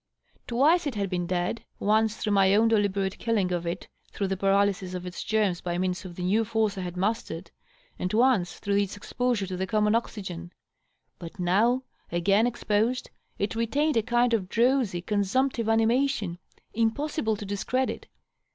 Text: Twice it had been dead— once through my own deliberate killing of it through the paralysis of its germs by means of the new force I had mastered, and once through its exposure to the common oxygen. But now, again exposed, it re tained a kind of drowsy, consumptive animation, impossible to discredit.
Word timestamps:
Twice 0.47 0.87
it 0.87 0.95
had 0.95 1.11
been 1.11 1.27
dead— 1.27 1.63
once 1.79 2.17
through 2.17 2.33
my 2.33 2.55
own 2.55 2.69
deliberate 2.69 3.19
killing 3.19 3.51
of 3.51 3.67
it 3.67 3.87
through 4.11 4.29
the 4.29 4.35
paralysis 4.35 4.95
of 4.95 5.05
its 5.05 5.23
germs 5.23 5.61
by 5.61 5.77
means 5.77 6.05
of 6.05 6.15
the 6.15 6.23
new 6.23 6.43
force 6.43 6.75
I 6.75 6.81
had 6.81 6.97
mastered, 6.97 7.51
and 7.99 8.11
once 8.11 8.57
through 8.57 8.77
its 8.77 8.97
exposure 8.97 9.45
to 9.45 9.55
the 9.55 9.67
common 9.67 9.93
oxygen. 9.93 10.53
But 11.19 11.37
now, 11.39 11.83
again 12.11 12.47
exposed, 12.47 13.11
it 13.37 13.53
re 13.55 13.67
tained 13.67 13.95
a 13.95 14.01
kind 14.01 14.33
of 14.33 14.49
drowsy, 14.49 15.03
consumptive 15.03 15.69
animation, 15.69 16.39
impossible 16.73 17.35
to 17.35 17.45
discredit. 17.45 18.07